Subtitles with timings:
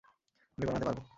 [0.57, 1.01] আমি বানাতে পারবো।